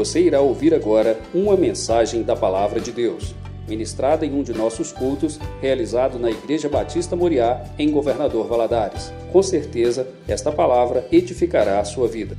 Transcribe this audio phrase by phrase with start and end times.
[0.00, 3.34] Você irá ouvir agora uma mensagem da Palavra de Deus,
[3.68, 9.12] ministrada em um de nossos cultos, realizado na Igreja Batista Moriá, em Governador Valadares.
[9.30, 12.34] Com certeza, esta palavra edificará a sua vida.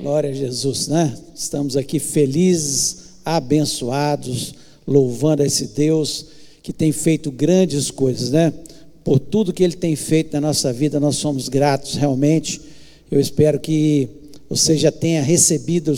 [0.00, 1.12] Glória a Jesus, né?
[1.34, 4.54] Estamos aqui felizes, abençoados,
[4.86, 6.24] louvando esse Deus
[6.62, 8.52] que tem feito grandes coisas, né?
[9.02, 12.60] Por tudo que Ele tem feito na nossa vida, nós somos gratos realmente.
[13.10, 15.96] Eu espero que você já tenha recebido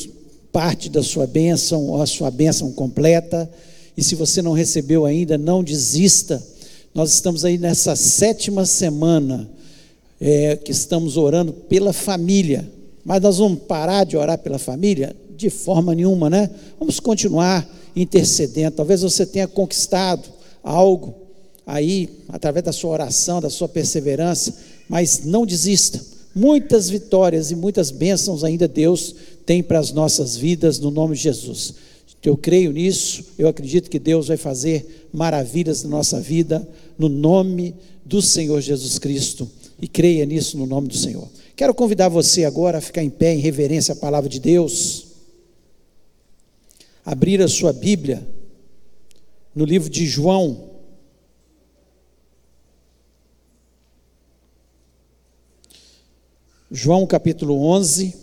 [0.53, 3.49] parte da sua bênção, ou a sua bênção completa.
[3.97, 6.43] E se você não recebeu ainda, não desista.
[6.95, 9.49] Nós estamos aí nessa sétima semana
[10.21, 12.71] é, que estamos orando pela família.
[13.05, 15.15] Mas nós vamos parar de orar pela família?
[15.37, 16.51] De forma nenhuma, né?
[16.79, 18.77] Vamos continuar intercedendo.
[18.77, 20.29] Talvez você tenha conquistado
[20.63, 21.15] algo
[21.67, 24.55] aí, através da sua oração, da sua perseverança,
[24.89, 29.13] mas não desista Muitas vitórias e muitas bênçãos ainda Deus
[29.45, 31.75] tem para as nossas vidas, no nome de Jesus.
[32.23, 37.75] Eu creio nisso, eu acredito que Deus vai fazer maravilhas na nossa vida, no nome
[38.05, 39.51] do Senhor Jesus Cristo.
[39.83, 41.29] E creia nisso no nome do Senhor.
[41.57, 45.07] Quero convidar você agora a ficar em pé em reverência à palavra de Deus.
[47.05, 48.25] Abrir a sua Bíblia
[49.53, 50.71] no livro de João,
[56.71, 58.15] João capítulo 11.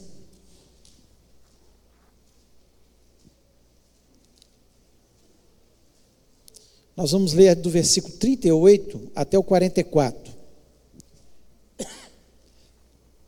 [6.95, 10.31] Nós vamos ler do versículo 38 até o 44.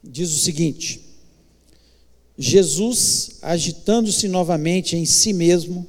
[0.03, 1.01] Diz o seguinte:
[2.37, 5.87] Jesus, agitando-se novamente em si mesmo,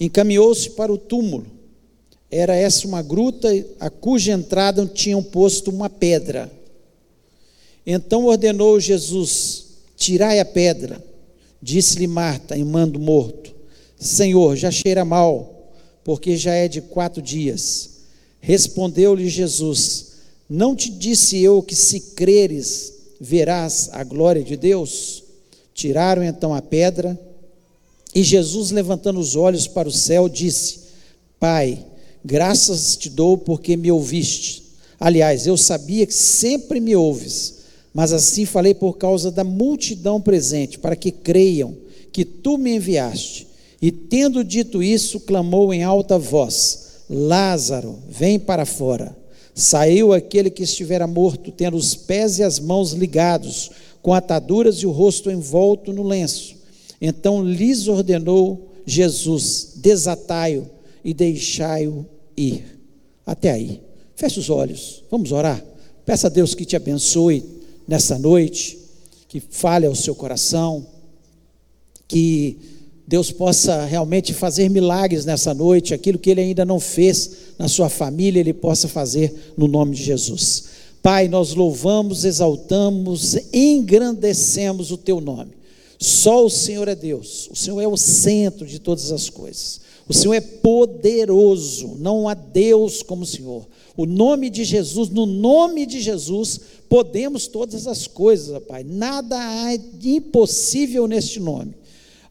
[0.00, 1.46] encaminhou-se para o túmulo.
[2.30, 6.59] Era essa uma gruta a cuja entrada tinham posto uma pedra.
[7.86, 9.64] Então ordenou Jesus:
[9.96, 11.04] Tirai a pedra.
[11.62, 13.54] Disse-lhe Marta, em mando morto:
[13.98, 17.90] Senhor, já cheira mal, porque já é de quatro dias.
[18.40, 20.12] Respondeu-lhe Jesus:
[20.48, 25.22] Não te disse eu que se creres, verás a glória de Deus?
[25.74, 27.18] Tiraram então a pedra,
[28.14, 30.80] e Jesus, levantando os olhos para o céu, disse:
[31.38, 31.84] Pai,
[32.24, 34.64] graças te dou porque me ouviste.
[34.98, 37.59] Aliás, eu sabia que sempre me ouves
[37.92, 41.76] mas assim falei por causa da multidão presente, para que creiam
[42.12, 43.46] que tu me enviaste.
[43.82, 49.16] E tendo dito isso, clamou em alta voz: Lázaro, vem para fora.
[49.54, 54.86] Saiu aquele que estivera morto, tendo os pés e as mãos ligados, com ataduras e
[54.86, 56.56] o rosto envolto no lenço.
[57.00, 60.66] Então lhes ordenou Jesus: Desatai-o
[61.04, 62.06] e deixai-o
[62.36, 62.78] ir.
[63.26, 63.80] Até aí.
[64.14, 65.02] Feche os olhos.
[65.10, 65.64] Vamos orar.
[66.04, 67.59] Peça a Deus que te abençoe
[67.90, 68.78] nessa noite,
[69.26, 70.86] que fale ao seu coração,
[72.06, 72.56] que
[73.04, 77.88] Deus possa realmente fazer milagres nessa noite, aquilo que Ele ainda não fez na sua
[77.88, 80.66] família, Ele possa fazer no nome de Jesus.
[81.02, 85.50] Pai, nós louvamos, exaltamos, engrandecemos o Teu nome.
[85.98, 89.80] Só o Senhor é Deus, o Senhor é o centro de todas as coisas.
[90.08, 93.66] O Senhor é poderoso, não há Deus como o Senhor.
[93.96, 98.82] O nome de Jesus, no nome de Jesus, podemos todas as coisas, Pai.
[98.82, 101.72] Nada há impossível neste nome.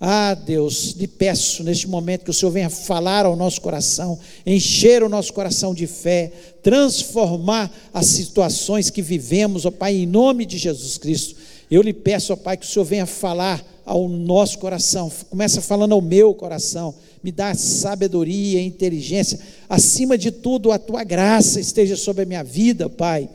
[0.02, 5.02] Ah, Deus, lhe peço neste momento que o Senhor venha falar ao nosso coração, encher
[5.02, 6.32] o nosso coração de fé,
[6.62, 11.36] transformar as situações que vivemos, ó Pai, em nome de Jesus Cristo.
[11.72, 15.94] Eu lhe peço, ó Pai, que o Senhor venha falar ao nosso coração, começa falando
[15.94, 16.94] ao meu coração,
[17.24, 22.90] me dá sabedoria, inteligência, acima de tudo, a tua graça esteja sobre a minha vida,
[22.90, 23.30] Pai.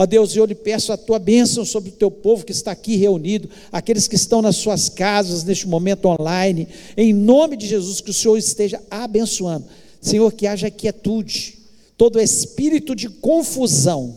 [0.00, 2.94] Ó Deus, eu lhe peço a tua bênção sobre o teu povo que está aqui
[2.94, 8.12] reunido, aqueles que estão nas suas casas neste momento online, em nome de Jesus, que
[8.12, 9.64] o Senhor esteja abençoando.
[10.00, 11.58] Senhor, que haja quietude,
[11.96, 14.16] todo espírito de confusão,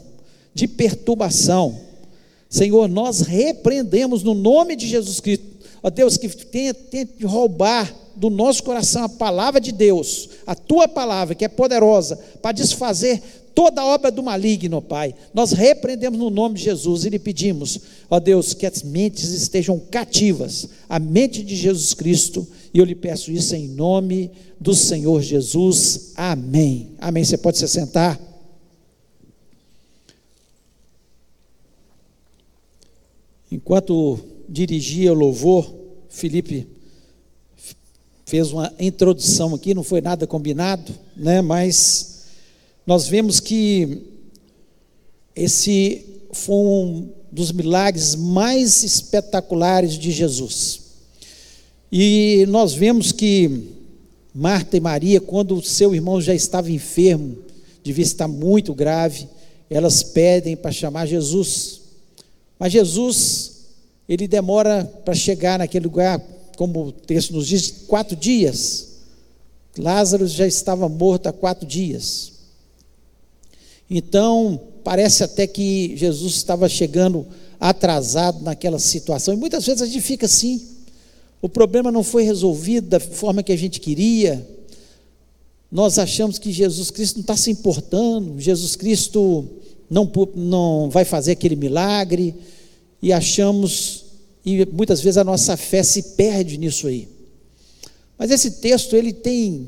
[0.53, 1.75] de perturbação.
[2.47, 5.47] Senhor, nós repreendemos no nome de Jesus Cristo,
[5.81, 11.33] ó Deus, que tente roubar do nosso coração a palavra de Deus, a tua palavra,
[11.33, 15.13] que é poderosa para desfazer toda obra do maligno, Pai.
[15.33, 19.79] Nós repreendemos no nome de Jesus e lhe pedimos, ó Deus, que as mentes estejam
[19.79, 25.21] cativas, a mente de Jesus Cristo, e eu lhe peço isso em nome do Senhor
[25.21, 26.13] Jesus.
[26.15, 26.91] Amém.
[26.99, 27.23] Amém.
[27.23, 28.19] Você pode se sentar.
[33.51, 35.73] Enquanto dirigia o louvor,
[36.09, 36.67] Felipe
[38.25, 41.41] fez uma introdução aqui, não foi nada combinado, né?
[41.41, 42.10] Mas
[42.85, 44.03] nós vemos que
[45.35, 50.81] esse foi um dos milagres mais espetaculares de Jesus.
[51.91, 53.69] E nós vemos que
[54.33, 57.37] Marta e Maria, quando o seu irmão já estava enfermo,
[57.83, 59.27] devia estar muito grave,
[59.69, 61.81] elas pedem para chamar Jesus.
[62.57, 63.51] Mas Jesus,
[64.07, 66.21] ele demora para chegar naquele lugar,
[66.57, 68.89] como o texto nos diz, quatro dias.
[69.77, 72.30] Lázaro já estava morto há quatro dias.
[73.93, 77.27] Então, parece até que Jesus estava chegando
[77.59, 79.33] atrasado naquela situação.
[79.33, 80.65] E muitas vezes a gente fica assim.
[81.41, 84.47] O problema não foi resolvido da forma que a gente queria.
[85.69, 89.45] Nós achamos que Jesus Cristo não está se importando, Jesus Cristo
[89.89, 92.33] não, não vai fazer aquele milagre,
[93.01, 94.05] e achamos,
[94.45, 97.09] e muitas vezes a nossa fé se perde nisso aí.
[98.17, 99.67] Mas esse texto, ele tem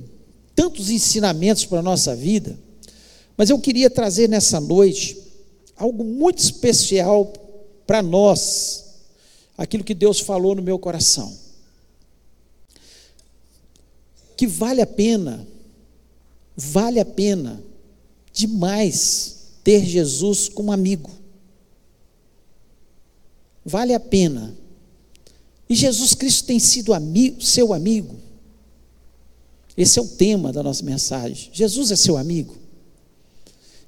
[0.56, 2.58] tantos ensinamentos para a nossa vida,
[3.38, 5.18] mas eu queria trazer nessa noite
[5.76, 7.32] algo muito especial
[7.86, 8.86] para nós,
[9.58, 11.44] aquilo que Deus falou no meu coração
[14.44, 15.48] que vale a pena,
[16.56, 17.64] vale a pena
[18.34, 21.10] demais ter Jesus como amigo.
[23.66, 24.54] Vale a pena.
[25.70, 28.18] E Jesus Cristo tem sido amigo, seu amigo.
[29.78, 31.50] Esse é o tema da nossa mensagem.
[31.54, 32.58] Jesus é seu amigo.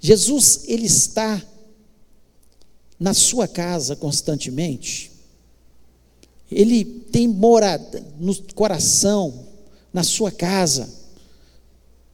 [0.05, 1.43] Jesus, ele está
[2.99, 5.11] na sua casa constantemente.
[6.51, 9.47] Ele tem morada no coração,
[9.91, 10.87] na sua casa,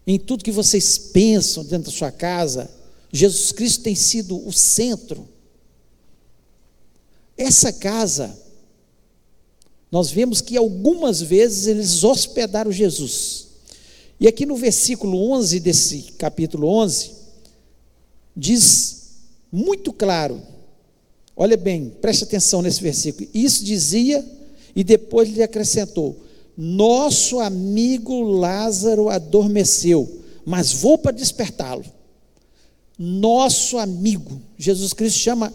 [0.08, 2.72] em tudo que vocês pensam dentro da sua casa,
[3.12, 5.28] Jesus Cristo tem sido o centro.
[7.38, 8.40] Essa casa,
[9.92, 13.48] nós vemos que algumas vezes eles hospedaram Jesus.
[14.18, 17.21] E aqui no versículo 11 desse capítulo 11,
[18.36, 19.02] diz
[19.52, 20.42] muito claro,
[21.36, 23.30] olha bem, preste atenção nesse versículo.
[23.34, 24.26] Isso dizia,
[24.76, 26.18] e depois lhe acrescentou:
[26.56, 31.86] nosso amigo Lázaro adormeceu, mas vou para despertá-lo.
[32.98, 35.52] Nosso amigo, Jesus Cristo chama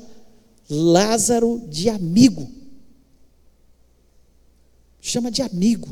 [0.68, 2.50] Lázaro de amigo.
[5.00, 5.88] Chama de amigo.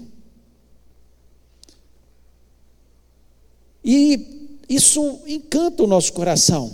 [3.84, 6.72] E isso encanta o nosso coração.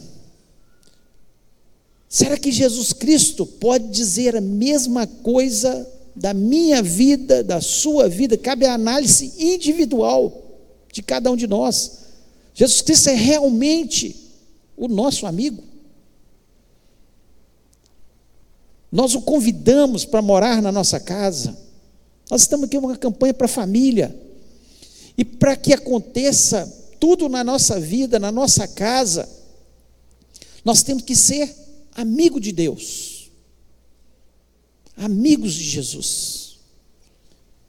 [2.08, 8.36] Será que Jesus Cristo pode dizer a mesma coisa da minha vida, da sua vida,
[8.36, 10.50] cabe a análise individual
[10.92, 12.00] de cada um de nós.
[12.52, 14.16] Jesus Cristo é realmente
[14.76, 15.62] o nosso amigo.
[18.90, 21.56] Nós o convidamos para morar na nossa casa.
[22.28, 24.14] Nós estamos aqui uma campanha para a família.
[25.16, 29.28] E para que aconteça tudo na nossa vida, na nossa casa,
[30.64, 31.52] nós temos que ser
[31.96, 33.10] amigo de Deus
[35.00, 36.58] amigos de Jesus.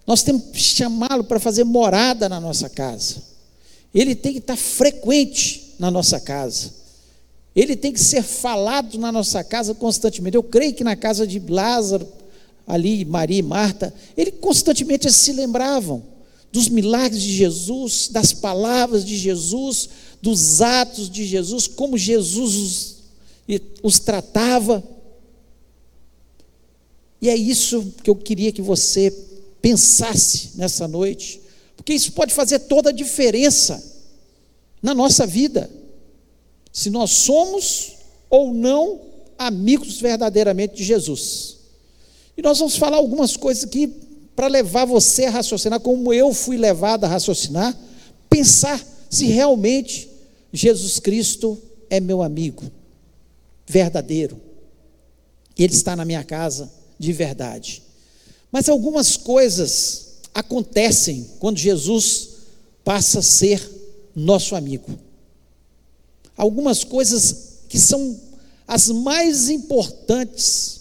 [0.05, 3.23] Nós temos que chamá-lo para fazer morada na nossa casa.
[3.93, 6.73] Ele tem que estar frequente na nossa casa.
[7.55, 10.35] Ele tem que ser falado na nossa casa constantemente.
[10.35, 12.07] Eu creio que na casa de Lázaro,
[12.67, 16.03] ali, Maria e Marta, ele constantemente se lembravam
[16.51, 19.89] dos milagres de Jesus, das palavras de Jesus,
[20.21, 22.95] dos atos de Jesus, como Jesus os,
[23.81, 24.83] os tratava.
[27.21, 29.11] E é isso que eu queria que você
[29.61, 31.39] pensasse nessa noite,
[31.77, 33.91] porque isso pode fazer toda a diferença
[34.81, 35.69] na nossa vida,
[36.73, 37.93] se nós somos
[38.29, 39.01] ou não
[39.37, 41.57] amigos verdadeiramente de Jesus.
[42.35, 43.93] E nós vamos falar algumas coisas aqui
[44.41, 47.77] para levar você a raciocinar, como eu fui levado a raciocinar,
[48.27, 50.09] pensar se realmente
[50.51, 52.63] Jesus Cristo é meu amigo
[53.67, 54.41] verdadeiro.
[55.55, 57.83] Ele está na minha casa de verdade.
[58.51, 62.29] Mas algumas coisas acontecem quando Jesus
[62.83, 63.61] passa a ser
[64.15, 64.97] nosso amigo.
[66.35, 68.19] Algumas coisas que são
[68.67, 70.80] as mais importantes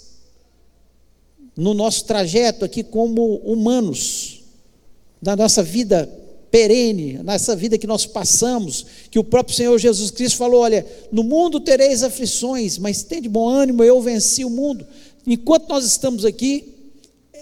[1.60, 4.40] no nosso trajeto aqui como humanos,
[5.20, 6.08] na nossa vida
[6.50, 11.22] perene, nessa vida que nós passamos, que o próprio Senhor Jesus Cristo falou: olha, no
[11.22, 14.86] mundo tereis aflições, mas tem de bom ânimo, eu venci o mundo.
[15.26, 16.72] Enquanto nós estamos aqui,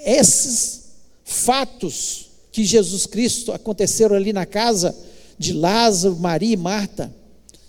[0.04, 0.80] esses
[1.24, 4.96] fatos que Jesus Cristo aconteceram ali na casa
[5.38, 7.14] de Lázaro, Maria e Marta,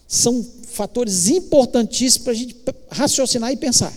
[0.08, 2.56] são fatores importantíssimos para a gente
[2.89, 3.96] raciocinar e pensar,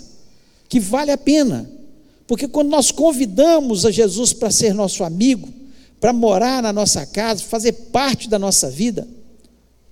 [0.69, 1.67] que vale a pena,
[2.33, 5.53] porque quando nós convidamos a Jesus para ser nosso amigo,
[6.01, 9.07] para morar na nossa casa, fazer parte da nossa vida,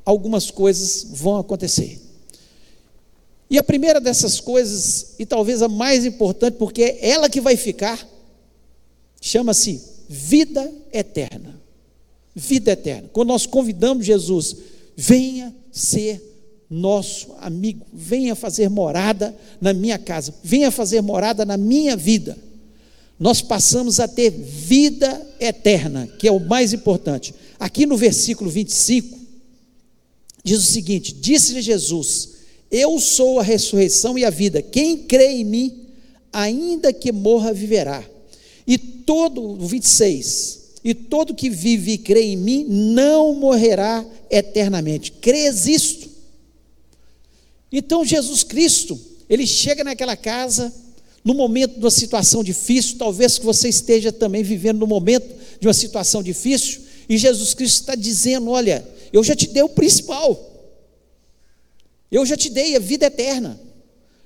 [0.07, 2.01] algumas coisas vão acontecer.
[3.51, 7.59] E a primeira dessas coisas, e talvez a mais importante, porque é ela que vai
[7.59, 8.09] ficar,
[9.21, 9.79] chama-se
[10.09, 11.61] vida eterna.
[12.35, 13.11] Vida eterna.
[13.13, 14.57] Quando nós convidamos Jesus,
[14.97, 16.30] venha ser
[16.71, 22.39] nosso amigo, venha fazer morada na minha casa, venha fazer morada na minha vida.
[23.19, 27.35] Nós passamos a ter vida eterna, que é o mais importante.
[27.59, 29.19] Aqui no versículo 25,
[30.45, 32.31] diz o seguinte: Disse-lhe Jesus:
[32.71, 34.63] Eu sou a ressurreição e a vida.
[34.63, 35.87] Quem crê em mim,
[36.33, 38.03] ainda que morra, viverá.
[38.67, 45.13] E todo, 26, e todo que vive e crê em mim não morrerá eternamente.
[45.13, 46.10] Crês isto?
[47.73, 48.99] Então Jesus Cristo,
[49.29, 50.73] ele chega naquela casa,
[51.25, 55.67] no momento de uma situação difícil, talvez que você esteja também vivendo no momento de
[55.67, 60.39] uma situação difícil, e Jesus Cristo está dizendo: Olha, eu já te dei o principal,
[62.11, 63.61] eu já te dei a vida eterna.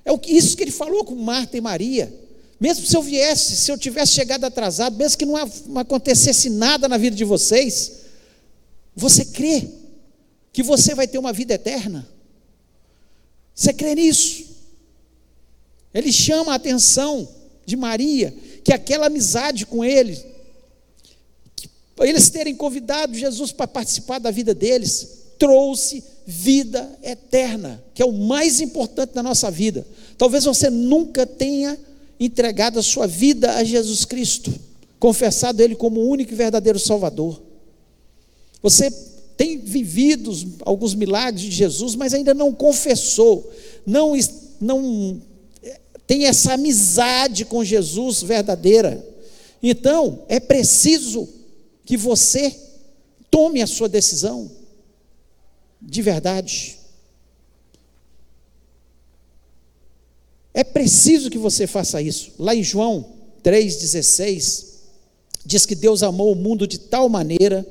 [0.05, 2.13] É isso que ele falou com Marta e Maria.
[2.59, 5.35] Mesmo se eu viesse, se eu tivesse chegado atrasado, mesmo que não
[5.75, 7.91] acontecesse nada na vida de vocês,
[8.95, 9.67] você crê
[10.53, 12.07] que você vai ter uma vida eterna?
[13.55, 14.43] Você crê nisso?
[15.93, 17.27] Ele chama a atenção
[17.65, 20.21] de Maria, que aquela amizade com ele,
[21.99, 28.11] eles terem convidado Jesus para participar da vida deles, trouxe vida eterna, que é o
[28.11, 29.87] mais importante da nossa vida.
[30.17, 31.79] Talvez você nunca tenha
[32.19, 34.53] entregado a sua vida a Jesus Cristo,
[34.99, 37.41] confessado Ele como o único e verdadeiro Salvador.
[38.61, 38.91] Você
[39.37, 43.51] tem vivido alguns milagres de Jesus, mas ainda não confessou,
[43.85, 44.13] não,
[44.59, 45.21] não
[45.61, 49.05] é, tem essa amizade com Jesus verdadeira.
[49.61, 51.27] Então, é preciso
[51.85, 52.55] que você
[53.29, 54.49] tome a sua decisão
[55.81, 56.79] de verdade.
[60.53, 62.31] É preciso que você faça isso.
[62.39, 63.05] Lá em João
[63.43, 64.65] 3,16,
[65.45, 67.65] diz que Deus amou o mundo de tal maneira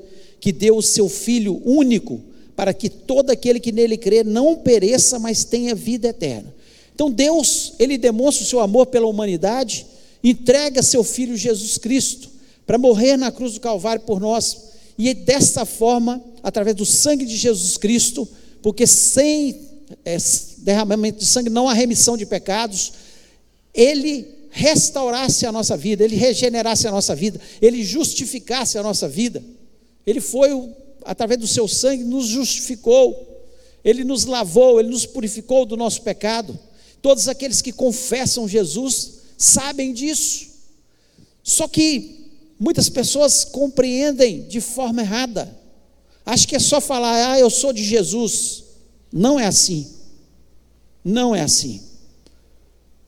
[0.44, 2.20] que deu o seu Filho único,
[2.54, 6.54] para que todo aquele que nele crê não pereça, mas tenha vida eterna.
[6.94, 9.86] Então Deus, ele demonstra o seu amor pela humanidade,
[10.22, 12.28] entrega seu Filho Jesus Cristo
[12.66, 14.64] para morrer na cruz do Calvário por nós,
[14.98, 18.28] e dessa forma, através do sangue de Jesus Cristo,
[18.60, 19.62] porque sem
[20.04, 20.18] é,
[20.58, 22.92] derramamento de sangue não há remissão de pecados,
[23.72, 29.42] ele restaurasse a nossa vida, ele regenerasse a nossa vida, ele justificasse a nossa vida.
[30.06, 30.50] Ele foi,
[31.04, 33.34] através do seu sangue, nos justificou,
[33.84, 36.58] ele nos lavou, ele nos purificou do nosso pecado.
[37.02, 40.46] Todos aqueles que confessam Jesus sabem disso.
[41.42, 45.54] Só que muitas pessoas compreendem de forma errada.
[46.24, 48.64] Acho que é só falar, ah, eu sou de Jesus.
[49.12, 49.86] Não é assim.
[51.04, 51.82] Não é assim.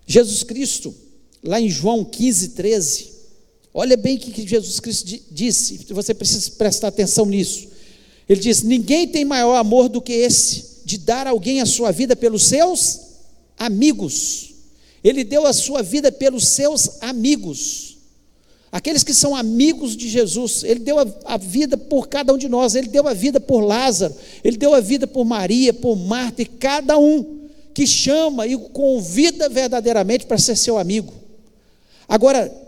[0.06, 0.94] Jesus Cristo,
[1.42, 3.15] lá em João 15, 13,
[3.78, 7.68] Olha bem o que Jesus Cristo disse, você precisa prestar atenção nisso.
[8.26, 12.16] Ele diz: Ninguém tem maior amor do que esse, de dar alguém a sua vida
[12.16, 13.00] pelos seus
[13.58, 14.54] amigos.
[15.04, 17.98] Ele deu a sua vida pelos seus amigos,
[18.72, 20.64] aqueles que são amigos de Jesus.
[20.64, 23.60] Ele deu a, a vida por cada um de nós, ele deu a vida por
[23.60, 28.56] Lázaro, ele deu a vida por Maria, por Marta, e cada um que chama e
[28.56, 31.12] convida verdadeiramente para ser seu amigo.
[32.08, 32.65] Agora,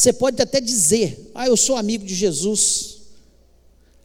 [0.00, 3.00] você pode até dizer, ah, eu sou amigo de Jesus.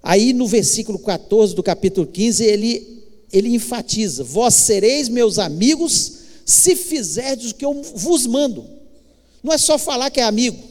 [0.04, 6.12] Aí no versículo 14 do capítulo 15, ele, ele enfatiza: Vós sereis meus amigos
[6.46, 8.68] se fizerdes o que eu vos mando.
[9.42, 10.62] Não é só falar que é amigo.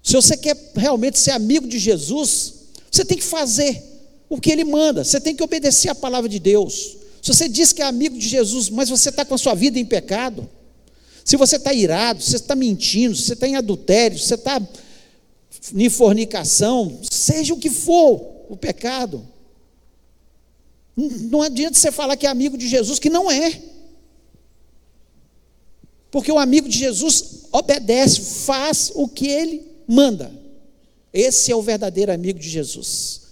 [0.00, 2.54] Se você quer realmente ser amigo de Jesus,
[2.88, 3.82] você tem que fazer
[4.28, 6.98] o que ele manda, você tem que obedecer a palavra de Deus.
[7.20, 9.76] Se você diz que é amigo de Jesus, mas você está com a sua vida
[9.76, 10.48] em pecado,
[11.24, 14.34] se você está irado, se você está mentindo, se você está em adultério, se você
[14.34, 14.60] está
[15.74, 19.26] em fornicação, seja o que for o pecado.
[20.94, 23.60] Não adianta você falar que é amigo de Jesus, que não é.
[26.10, 30.30] Porque o amigo de Jesus obedece, faz o que ele manda.
[31.10, 33.22] Esse é o verdadeiro amigo de Jesus.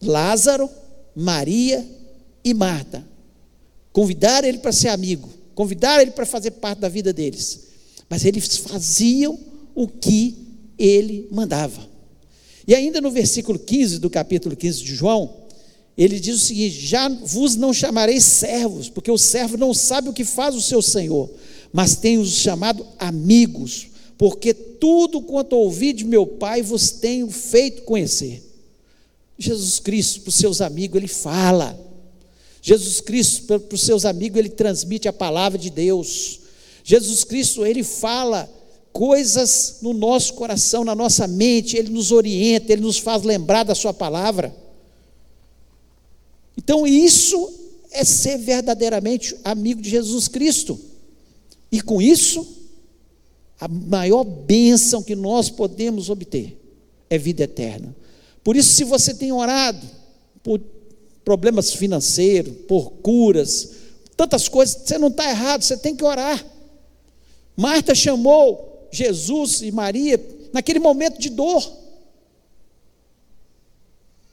[0.00, 0.70] Lázaro,
[1.14, 1.84] Maria
[2.44, 3.04] e Marta
[3.92, 7.60] convidaram ele para ser amigo convidaram ele para fazer parte da vida deles,
[8.08, 9.38] mas eles faziam
[9.74, 10.36] o que
[10.78, 11.88] ele mandava.
[12.66, 15.34] E ainda no versículo 15 do capítulo 15 de João,
[15.96, 20.12] ele diz o seguinte: Já vos não chamarei servos, porque o servo não sabe o
[20.12, 21.30] que faz o seu senhor,
[21.72, 28.42] mas tenho-os chamado amigos, porque tudo quanto ouvi de meu Pai vos tenho feito conhecer.
[29.38, 31.89] Jesus Cristo, para os seus amigos, ele fala.
[32.62, 36.40] Jesus Cristo, para os seus amigos, ele transmite a palavra de Deus.
[36.84, 38.50] Jesus Cristo, ele fala
[38.92, 43.74] coisas no nosso coração, na nossa mente, ele nos orienta, ele nos faz lembrar da
[43.74, 44.54] sua palavra.
[46.56, 47.50] Então, isso
[47.90, 50.78] é ser verdadeiramente amigo de Jesus Cristo.
[51.72, 52.46] E com isso,
[53.58, 56.58] a maior bênção que nós podemos obter
[57.08, 57.96] é vida eterna.
[58.42, 59.86] Por isso, se você tem orado
[60.42, 60.60] por
[61.30, 63.70] problemas financeiros, por curas,
[64.16, 66.44] tantas coisas, você não está errado, você tem que orar.
[67.56, 70.20] Marta chamou Jesus e Maria
[70.52, 71.72] naquele momento de dor.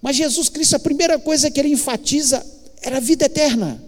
[0.02, 2.44] Mas Jesus Cristo, a primeira coisa que ele enfatiza
[2.82, 3.80] era a vida eterna.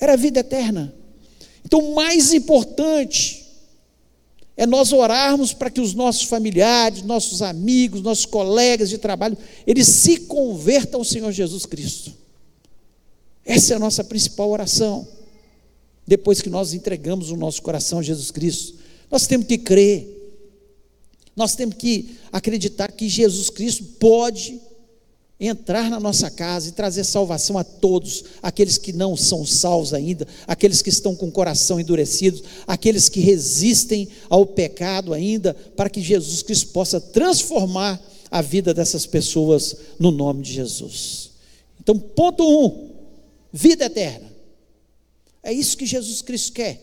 [0.00, 0.94] Era a vida eterna.
[1.66, 3.37] Então, mais importante
[4.58, 9.86] é nós orarmos para que os nossos familiares, nossos amigos, nossos colegas de trabalho, eles
[9.86, 12.12] se convertam ao Senhor Jesus Cristo.
[13.46, 15.06] Essa é a nossa principal oração.
[16.04, 18.74] Depois que nós entregamos o nosso coração a Jesus Cristo,
[19.08, 20.34] nós temos que crer,
[21.36, 24.60] nós temos que acreditar que Jesus Cristo pode
[25.40, 30.26] entrar na nossa casa e trazer salvação a todos, aqueles que não são salvos ainda,
[30.46, 36.00] aqueles que estão com o coração endurecido, aqueles que resistem ao pecado ainda, para que
[36.00, 41.30] Jesus Cristo possa transformar a vida dessas pessoas no nome de Jesus.
[41.80, 42.90] Então, ponto um:
[43.52, 44.28] vida eterna.
[45.42, 46.82] É isso que Jesus Cristo quer.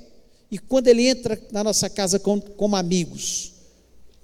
[0.50, 3.52] E quando ele entra na nossa casa como, como amigos,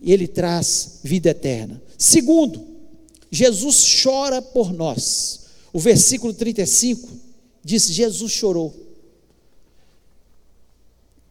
[0.01, 1.81] ele traz vida eterna.
[1.97, 2.70] Segundo,
[3.31, 5.45] Jesus chora por nós.
[5.71, 7.09] O versículo 35
[7.63, 8.75] diz: Jesus chorou.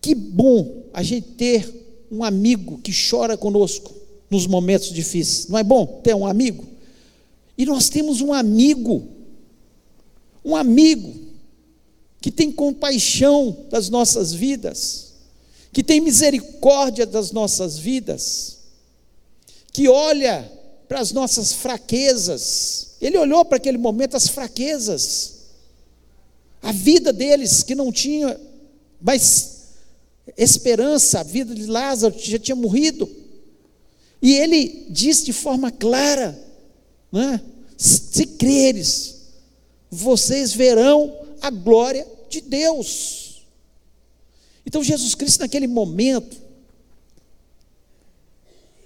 [0.00, 3.94] Que bom a gente ter um amigo que chora conosco
[4.30, 5.48] nos momentos difíceis.
[5.48, 6.66] Não é bom ter um amigo?
[7.58, 9.06] E nós temos um amigo,
[10.42, 11.14] um amigo
[12.20, 15.12] que tem compaixão das nossas vidas,
[15.70, 18.58] que tem misericórdia das nossas vidas,
[19.72, 20.50] que olha
[20.90, 22.96] para as nossas fraquezas.
[23.00, 25.34] Ele olhou para aquele momento as fraquezas,
[26.60, 28.38] a vida deles que não tinha
[29.00, 29.68] mais
[30.36, 33.08] esperança, a vida de Lázaro já tinha morrido.
[34.20, 36.36] E ele diz de forma clara:
[37.12, 37.40] né,
[37.76, 39.14] se creres,
[39.88, 43.46] vocês verão a glória de Deus.
[44.66, 46.36] Então Jesus Cristo, naquele momento,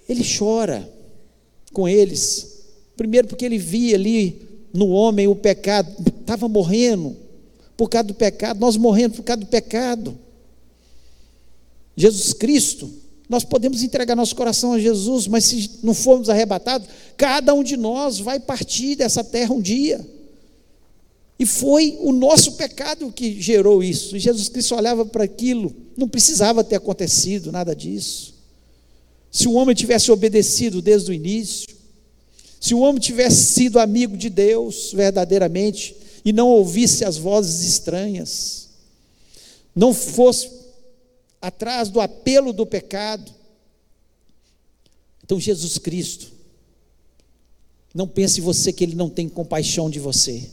[0.07, 0.93] ele chora
[1.75, 2.63] com eles.
[2.95, 4.41] Primeiro, porque ele via ali
[4.73, 7.17] no homem o pecado, estava morrendo
[7.75, 10.17] por causa do pecado, nós morrendo por causa do pecado.
[11.97, 12.89] Jesus Cristo,
[13.27, 17.75] nós podemos entregar nosso coração a Jesus, mas se não formos arrebatados, cada um de
[17.75, 20.05] nós vai partir dessa terra um dia.
[21.37, 24.15] E foi o nosso pecado que gerou isso.
[24.15, 28.34] E Jesus Cristo olhava para aquilo, não precisava ter acontecido nada disso.
[29.35, 31.67] Se o homem tivesse obedecido desde o início,
[32.57, 35.93] se o homem tivesse sido amigo de Deus verdadeiramente
[36.23, 38.69] e não ouvisse as vozes estranhas,
[39.75, 40.49] não fosse
[41.41, 43.29] atrás do apelo do pecado,
[45.21, 46.31] então Jesus Cristo,
[47.93, 50.49] não pense você que Ele não tem compaixão de você,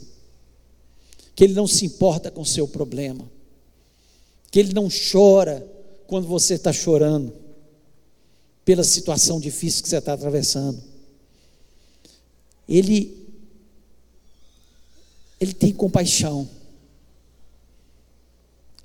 [1.36, 3.30] que Ele não se importa com o seu problema,
[4.50, 5.64] que Ele não chora
[6.08, 7.41] quando você está chorando
[8.64, 10.80] pela situação difícil que você está atravessando.
[12.68, 13.16] Ele,
[15.40, 16.48] ele tem compaixão.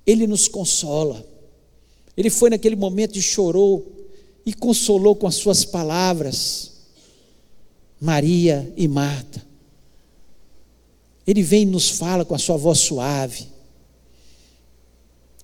[0.06, 1.26] Ele nos consola.
[2.16, 3.92] Ele foi naquele momento e chorou
[4.46, 6.72] e consolou com as suas palavras
[8.00, 9.46] Maria e Marta.
[11.26, 13.48] Ele vem e nos fala com a sua voz suave.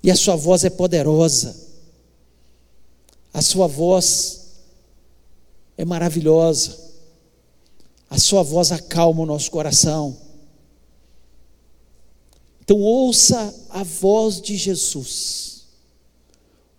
[0.02, 1.63] E a sua voz é poderosa
[3.34, 4.42] a sua voz
[5.76, 6.80] é maravilhosa.
[8.10, 10.16] A sua voz acalma o nosso coração.
[12.62, 15.66] Então ouça a voz de Jesus.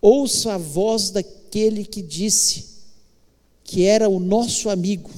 [0.01, 2.75] Ouça a voz daquele que disse
[3.63, 5.09] que era o nosso amigo.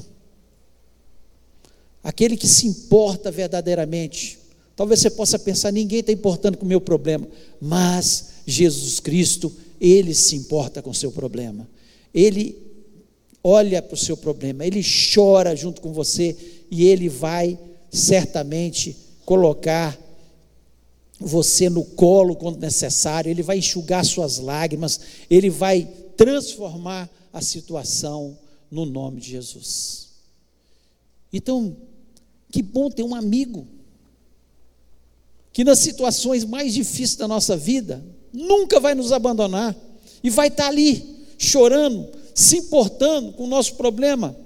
[2.04, 4.40] Aquele que se importa verdadeiramente.
[4.78, 7.28] Talvez você possa pensar, ninguém está importando com o meu problema,
[7.60, 11.68] mas Jesus Cristo ele se importa com o seu problema.
[12.14, 12.56] Ele
[13.44, 16.38] olha para o seu problema, ele chora junto com você
[16.70, 17.58] e ele vai
[17.92, 19.98] certamente colocar
[21.20, 28.38] você no colo quando necessário, ele vai enxugar suas lágrimas, ele vai transformar a situação
[28.70, 30.10] no nome de Jesus.
[31.34, 31.76] Então,
[32.52, 33.68] que bom ter um amigo
[35.58, 39.76] que nas situações mais difíceis da nossa vida, nunca vai nos abandonar
[40.24, 44.38] e vai estar ali, chorando, se importando com o nosso problema.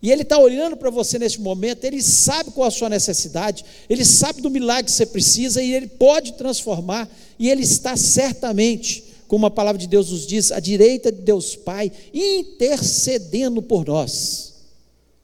[0.00, 4.04] E Ele está olhando para você neste momento, Ele sabe qual a sua necessidade, Ele
[4.04, 9.46] sabe do milagre que você precisa e Ele pode transformar, e Ele está certamente, como
[9.46, 14.54] a palavra de Deus nos diz, à direita de Deus Pai, intercedendo por nós,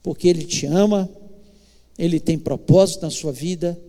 [0.03, 1.09] porque Ele te ama,
[1.97, 3.79] Ele tem propósito na sua vida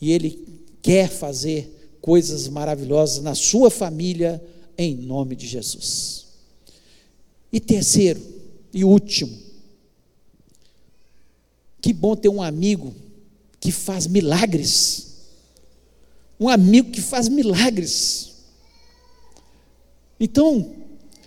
[0.00, 4.42] e Ele quer fazer coisas maravilhosas na sua família,
[4.76, 6.26] em nome de Jesus.
[7.52, 8.20] E terceiro
[8.72, 9.36] e último,
[11.80, 12.94] que bom ter um amigo
[13.60, 15.06] que faz milagres.
[16.38, 18.32] Um amigo que faz milagres.
[20.20, 20.76] Então,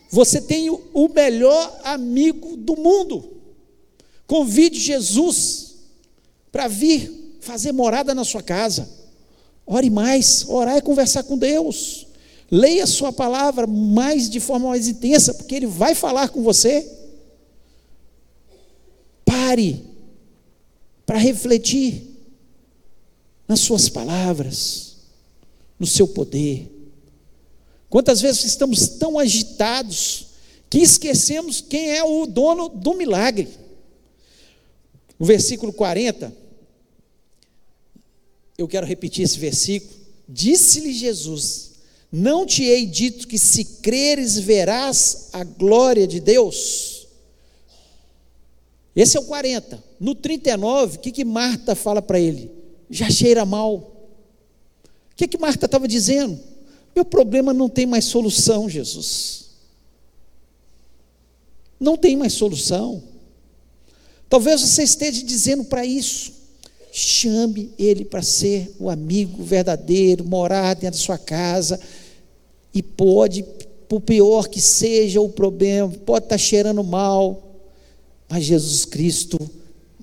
[0.09, 3.37] você tem o melhor amigo do mundo.
[4.27, 5.75] Convide Jesus
[6.51, 9.00] para vir fazer morada na sua casa.
[9.73, 12.05] Ore mais, orar é conversar com Deus.
[12.51, 16.85] Leia a sua palavra mais de forma mais intensa, porque ele vai falar com você.
[19.23, 19.81] Pare
[21.05, 22.05] para refletir
[23.47, 24.97] nas suas palavras,
[25.79, 26.69] no seu poder.
[27.89, 30.27] Quantas vezes estamos tão agitados
[30.69, 33.47] que esquecemos quem é o dono do milagre.
[35.17, 36.40] O versículo 40,
[38.61, 39.93] eu quero repetir esse versículo.
[40.27, 41.71] Disse-lhe Jesus:
[42.11, 47.07] Não te hei dito que se creres verás a glória de Deus?
[48.95, 49.81] Esse é o 40.
[49.99, 52.51] No 39, o que, que Marta fala para ele?
[52.89, 53.75] Já cheira mal.
[53.75, 56.39] O que, que Marta estava dizendo?
[56.95, 59.49] Meu problema não tem mais solução, Jesus.
[61.79, 63.01] Não tem mais solução.
[64.29, 66.40] Talvez você esteja dizendo para isso.
[66.91, 71.79] Chame ele para ser o amigo verdadeiro, morar dentro da sua casa.
[72.73, 73.45] E pode,
[73.87, 77.41] por pior que seja o problema, pode estar cheirando mal,
[78.29, 79.39] mas Jesus Cristo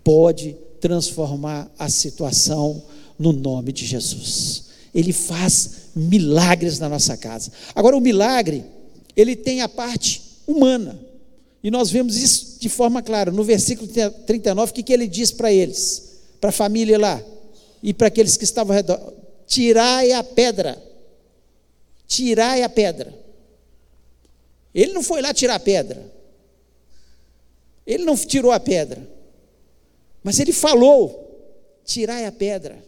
[0.02, 2.82] pode transformar a situação
[3.18, 4.64] no nome de Jesus.
[4.94, 7.52] Ele faz milagres na nossa casa.
[7.74, 8.64] Agora, o milagre,
[9.14, 10.98] ele tem a parte humana.
[11.62, 13.30] E nós vemos isso de forma clara.
[13.30, 13.90] No versículo
[14.26, 16.07] 39, o que, que ele diz para eles?
[16.40, 17.22] Para a família lá.
[17.82, 19.12] E para aqueles que estavam ao redor:
[19.46, 20.82] Tirai a pedra.
[22.06, 23.14] Tirai a pedra.
[24.74, 26.18] Ele não foi lá tirar a pedra.
[27.88, 29.08] Ele não tirou a pedra,
[30.22, 31.26] mas ele falou:
[31.86, 32.84] tirai a pedra.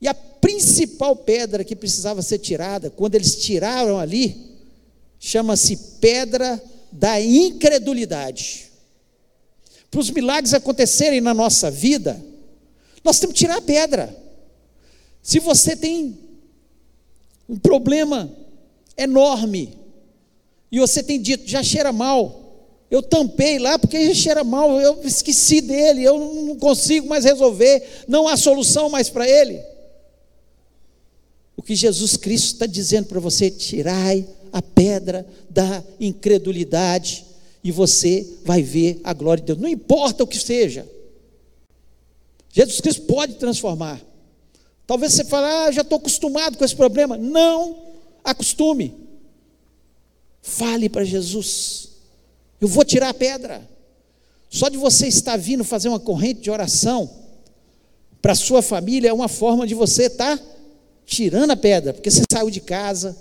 [0.00, 4.56] E a principal pedra que precisava ser tirada, quando eles tiraram ali,
[5.20, 6.60] chama-se pedra
[6.90, 8.67] da incredulidade.
[9.90, 12.22] Para os milagres acontecerem na nossa vida,
[13.02, 14.14] nós temos que tirar a pedra.
[15.22, 16.18] Se você tem
[17.48, 18.30] um problema
[18.96, 19.78] enorme
[20.70, 22.48] e você tem dito, já cheira mal,
[22.90, 28.04] eu tampei lá porque já cheira mal, eu esqueci dele, eu não consigo mais resolver,
[28.06, 29.62] não há solução mais para ele.
[31.56, 37.27] O que Jesus Cristo está dizendo para você: tirai a pedra da incredulidade
[37.62, 40.88] e você vai ver a glória de Deus, não importa o que seja.
[42.52, 44.00] Jesus Cristo pode transformar.
[44.86, 47.16] Talvez você fale, ah, já estou acostumado com esse problema.
[47.16, 47.76] Não
[48.24, 48.94] acostume.
[50.40, 51.90] Fale para Jesus.
[52.60, 53.68] Eu vou tirar a pedra.
[54.48, 57.10] Só de você estar vindo fazer uma corrente de oração
[58.22, 60.40] para sua família é uma forma de você estar
[61.04, 63.16] tirando a pedra, porque você saiu de casa,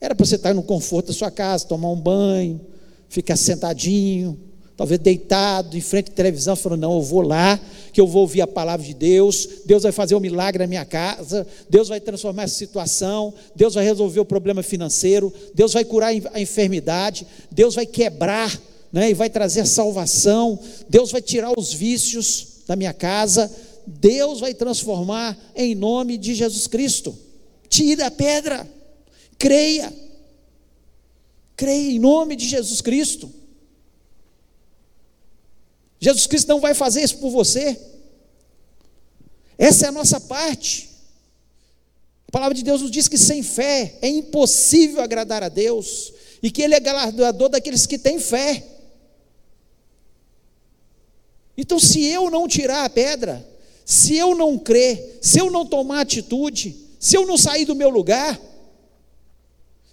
[0.00, 2.60] era para você estar no conforto da sua casa, tomar um banho,
[3.08, 4.38] ficar sentadinho,
[4.76, 7.58] talvez deitado em frente à televisão, falando: Não, eu vou lá,
[7.92, 10.84] que eu vou ouvir a palavra de Deus, Deus vai fazer um milagre na minha
[10.84, 16.12] casa, Deus vai transformar essa situação, Deus vai resolver o problema financeiro, Deus vai curar
[16.32, 18.60] a enfermidade, Deus vai quebrar
[18.92, 23.50] né, e vai trazer salvação, Deus vai tirar os vícios da minha casa,
[23.86, 27.16] Deus vai transformar em nome de Jesus Cristo.
[27.68, 28.68] Tira a pedra,
[29.38, 29.92] creia,
[31.56, 33.32] creia em nome de Jesus Cristo.
[35.98, 37.80] Jesus Cristo não vai fazer isso por você.
[39.58, 40.90] Essa é a nossa parte.
[42.28, 46.50] A palavra de Deus nos diz que sem fé é impossível agradar a Deus e
[46.50, 48.64] que Ele é galardoador daqueles que têm fé.
[51.56, 53.48] Então, se eu não tirar a pedra,
[53.84, 57.88] se eu não crer, se eu não tomar atitude, se eu não sair do meu
[57.88, 58.38] lugar,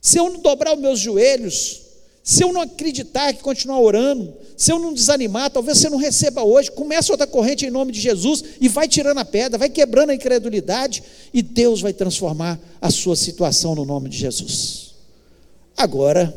[0.03, 1.81] se eu não dobrar os meus joelhos,
[2.25, 6.41] Se eu não acreditar que continuar orando, se eu não desanimar, talvez você não receba
[6.41, 10.11] hoje, começa outra corrente em nome de Jesus e vai tirando a pedra, vai quebrando
[10.11, 14.93] a incredulidade e Deus vai transformar a sua situação no nome de Jesus.
[15.75, 16.33] Agora,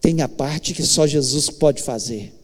[0.00, 2.34] tem a parte que só Jesus pode fazer.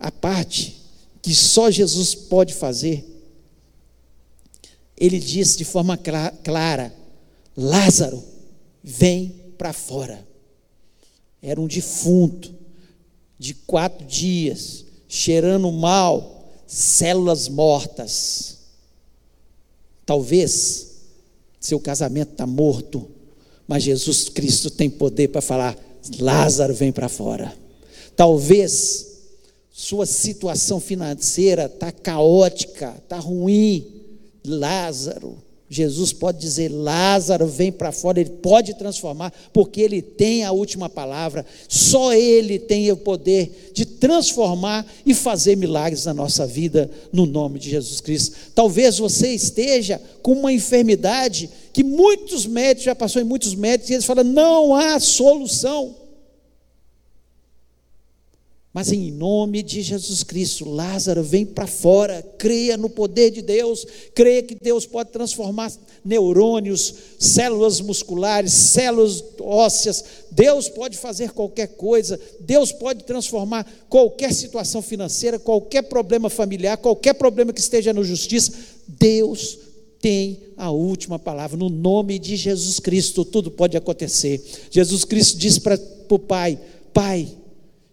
[0.00, 0.78] A parte
[1.22, 3.06] que só Jesus pode fazer.
[4.96, 5.96] Ele disse de forma
[6.42, 6.92] clara:
[7.56, 8.22] Lázaro,
[8.82, 10.26] vem para fora.
[11.42, 12.54] Era um defunto
[13.38, 18.58] de quatro dias, cheirando mal, células mortas.
[20.04, 20.88] Talvez
[21.58, 23.08] seu casamento está morto,
[23.66, 25.78] mas Jesus Cristo tem poder para falar:
[26.18, 27.56] Lázaro, vem para fora.
[28.16, 29.06] Talvez
[29.70, 33.86] sua situação financeira está caótica, está ruim.
[34.44, 35.36] Lázaro,
[35.72, 40.88] Jesus pode dizer: Lázaro, vem para fora, ele pode transformar, porque ele tem a última
[40.88, 47.24] palavra, só ele tem o poder de transformar e fazer milagres na nossa vida, no
[47.24, 48.36] nome de Jesus Cristo.
[48.52, 53.94] Talvez você esteja com uma enfermidade que muitos médicos, já passou em muitos médicos, e
[53.94, 55.99] eles falam: não há solução.
[58.72, 63.84] Mas em nome de Jesus Cristo, Lázaro, vem para fora, creia no poder de Deus,
[64.14, 65.72] creia que Deus pode transformar
[66.04, 74.80] neurônios, células musculares, células ósseas, Deus pode fazer qualquer coisa, Deus pode transformar qualquer situação
[74.80, 78.52] financeira, qualquer problema familiar, qualquer problema que esteja na justiça,
[78.86, 79.58] Deus
[80.00, 84.40] tem a última palavra, no nome de Jesus Cristo, tudo pode acontecer.
[84.70, 85.78] Jesus Cristo disse para
[86.08, 86.58] o Pai:
[86.94, 87.28] Pai,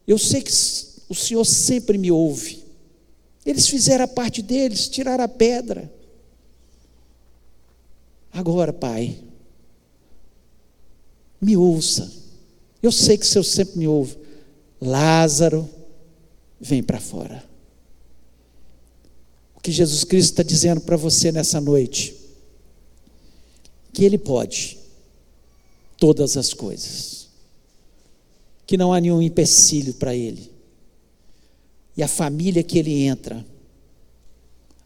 [0.07, 0.51] eu sei que
[1.09, 2.63] o Senhor sempre me ouve.
[3.45, 5.91] Eles fizeram a parte deles, tiraram a pedra.
[8.31, 9.19] Agora, Pai,
[11.41, 12.09] me ouça.
[12.81, 14.17] Eu sei que o Senhor sempre me ouve.
[14.79, 15.69] Lázaro,
[16.59, 17.43] vem para fora.
[19.55, 22.15] O que Jesus Cristo está dizendo para você nessa noite?
[23.91, 24.77] Que Ele pode
[25.97, 27.16] todas as coisas
[28.67, 30.51] que não há nenhum empecilho para ele.
[31.95, 33.43] E a família que ele entra,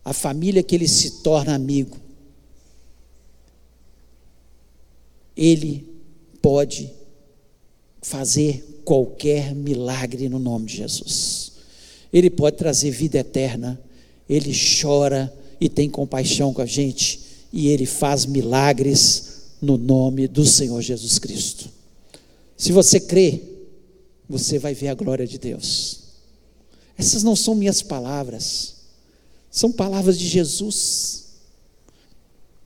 [0.05, 1.97] a família que ele se torna amigo,
[5.35, 5.85] ele
[6.41, 6.91] pode
[8.01, 11.53] fazer qualquer milagre no nome de Jesus.
[12.13, 13.81] Ele pode trazer vida eterna,
[14.29, 17.19] ele chora e tem compaixão com a gente,
[17.51, 21.69] e ele faz milagres no nome do Senhor Jesus Cristo.
[22.57, 23.50] Se você crê,
[24.31, 26.01] você vai ver a glória de Deus.
[26.97, 28.75] Essas não são minhas palavras,
[29.49, 31.25] são palavras de Jesus.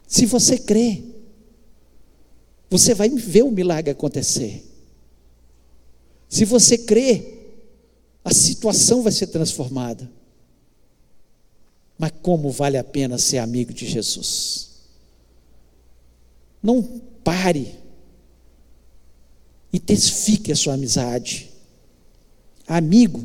[0.08, 1.04] Se você crê,
[2.70, 4.64] você vai ver o milagre acontecer.
[6.30, 7.34] Se você crê,
[8.24, 10.10] a situação vai ser transformada.
[11.98, 14.72] Mas como vale a pena ser amigo de Jesus?
[16.62, 16.84] Não
[17.24, 17.76] pare.
[19.72, 21.55] Intensifique a sua amizade.
[22.68, 23.24] Amigo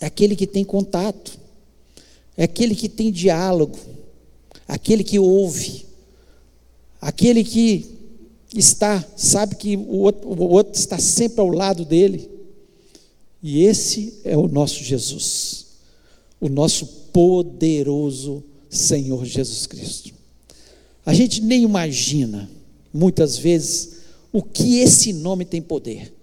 [0.00, 1.38] é aquele que tem contato,
[2.36, 3.78] é aquele que tem diálogo,
[4.66, 5.84] aquele que ouve,
[7.00, 7.98] aquele que
[8.54, 12.30] está, sabe que o outro, o outro está sempre ao lado dele.
[13.42, 15.66] E esse é o nosso Jesus,
[16.40, 20.12] o nosso poderoso Senhor Jesus Cristo.
[21.04, 22.50] A gente nem imagina,
[22.92, 24.00] muitas vezes,
[24.32, 26.14] o que esse nome tem poder.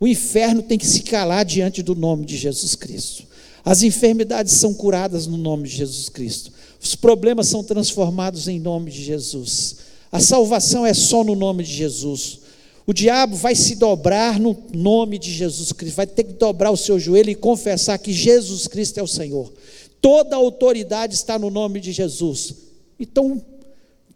[0.00, 3.24] O inferno tem que se calar diante do nome de Jesus Cristo.
[3.62, 6.50] As enfermidades são curadas no nome de Jesus Cristo.
[6.82, 9.76] Os problemas são transformados em nome de Jesus.
[10.10, 12.40] A salvação é só no nome de Jesus.
[12.86, 16.76] O diabo vai se dobrar no nome de Jesus Cristo, vai ter que dobrar o
[16.76, 19.52] seu joelho e confessar que Jesus Cristo é o Senhor.
[20.00, 22.54] Toda a autoridade está no nome de Jesus.
[22.98, 23.40] Então,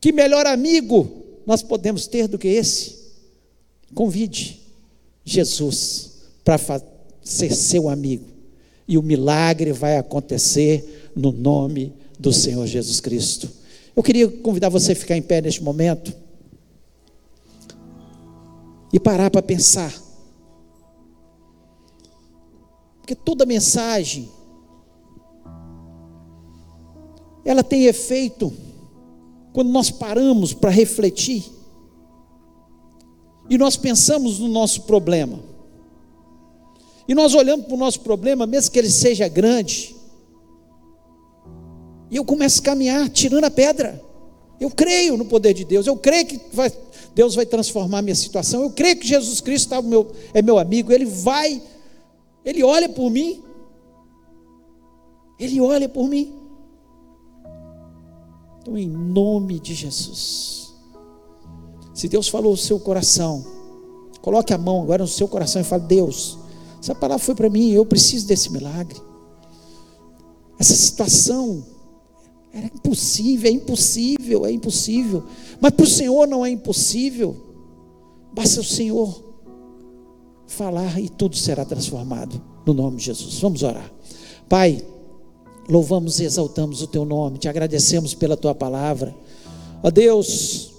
[0.01, 2.97] que melhor amigo nós podemos ter do que esse?
[3.95, 4.64] Convide.
[5.25, 6.13] Jesus
[6.45, 6.83] para
[7.23, 8.27] ser seu amigo.
[8.87, 13.49] E o milagre vai acontecer no nome do Senhor Jesus Cristo.
[13.97, 16.13] Eu queria convidar você a ficar em pé neste momento
[18.93, 19.93] e parar para pensar.
[22.99, 24.29] Porque toda mensagem
[27.45, 28.53] ela tem efeito
[29.53, 31.54] quando nós paramos para refletir
[33.49, 35.41] e nós pensamos no nosso problema.
[37.07, 39.95] E nós olhamos para o nosso problema, mesmo que ele seja grande.
[42.11, 44.03] E eu começo a caminhar, tirando a pedra.
[44.59, 46.73] Eu creio no poder de Deus, eu creio que vai,
[47.15, 50.59] Deus vai transformar a minha situação, eu creio que Jesus Cristo tá meu, é meu
[50.59, 51.61] amigo, Ele vai,
[52.45, 53.43] Ele olha por mim,
[55.39, 56.33] Ele olha por mim.
[58.61, 60.64] Então, em nome de Jesus,
[61.95, 63.45] se Deus falou o seu coração,
[64.21, 66.37] coloque a mão agora no seu coração e fale: Deus,
[66.81, 69.01] essa palavra foi para mim, eu preciso desse milagre.
[70.59, 71.65] Essa situação
[72.53, 75.25] era impossível, é impossível, é impossível.
[75.61, 77.37] Mas para o Senhor não é impossível.
[78.33, 79.23] Basta o Senhor
[80.47, 82.41] falar e tudo será transformado.
[82.67, 83.39] No nome de Jesus.
[83.41, 83.91] Vamos orar.
[84.49, 84.85] Pai,
[85.69, 89.15] louvamos e exaltamos o teu nome, te agradecemos pela tua palavra.
[89.83, 90.74] Ó Deus,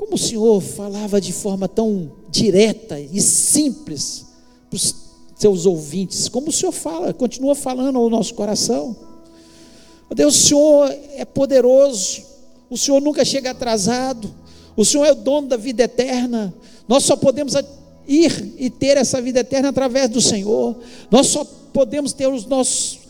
[0.00, 4.24] como o Senhor falava de forma tão direta e simples
[4.70, 4.94] para os
[5.36, 8.96] seus ouvintes, como o Senhor fala, continua falando ao nosso coração.
[10.14, 12.22] Deus, o Senhor é poderoso,
[12.70, 14.34] o Senhor nunca chega atrasado,
[14.74, 16.54] o Senhor é o dono da vida eterna,
[16.88, 17.52] nós só podemos
[18.08, 20.76] ir e ter essa vida eterna através do Senhor,
[21.10, 23.00] nós só podemos ter os nossos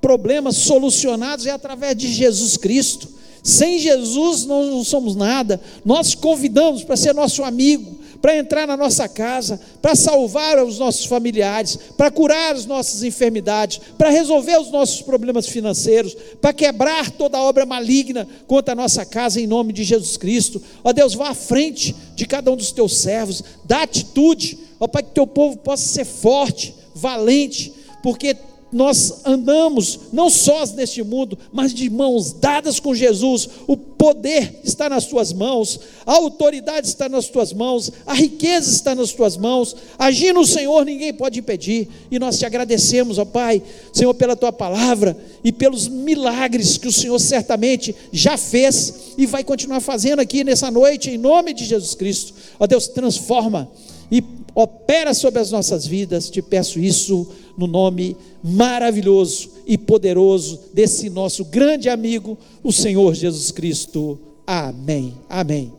[0.00, 3.17] problemas solucionados é através de Jesus Cristo.
[3.48, 5.58] Sem Jesus nós não somos nada.
[5.82, 11.06] Nós convidamos para ser nosso amigo, para entrar na nossa casa, para salvar os nossos
[11.06, 17.40] familiares, para curar as nossas enfermidades, para resolver os nossos problemas financeiros, para quebrar toda
[17.40, 20.60] obra maligna contra a nossa casa em nome de Jesus Cristo.
[20.84, 25.02] Ó Deus, vá à frente de cada um dos teus servos, dá atitude, ó Pai,
[25.02, 28.36] que teu povo possa ser forte, valente, porque
[28.70, 33.48] nós andamos não sós neste mundo, mas de mãos dadas com Jesus.
[33.66, 38.94] O poder está nas tuas mãos, a autoridade está nas tuas mãos, a riqueza está
[38.94, 39.74] nas tuas mãos.
[39.98, 41.88] Agir no Senhor ninguém pode impedir.
[42.10, 46.92] E nós te agradecemos, ó Pai, Senhor, pela tua palavra e pelos milagres que o
[46.92, 51.94] Senhor certamente já fez e vai continuar fazendo aqui nessa noite, em nome de Jesus
[51.94, 52.34] Cristo.
[52.60, 53.68] Ó Deus, transforma
[54.10, 54.22] e
[54.54, 56.30] opera sobre as nossas vidas.
[56.30, 63.50] Te peço isso no nome maravilhoso e poderoso desse nosso grande amigo, o Senhor Jesus
[63.50, 64.18] Cristo.
[64.46, 65.14] Amém.
[65.28, 65.72] Amém.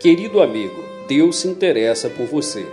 [0.00, 2.64] Querido amigo, Deus se interessa por você.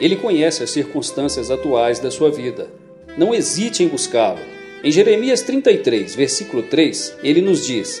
[0.00, 2.70] Ele conhece as circunstâncias atuais da sua vida.
[3.16, 4.38] Não hesite em buscá-lo.
[4.84, 8.00] Em Jeremias 33, versículo 3, ele nos diz: